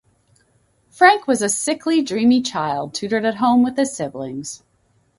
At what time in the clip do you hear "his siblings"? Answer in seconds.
3.77-4.63